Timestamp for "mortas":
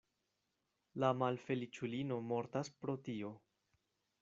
2.33-2.73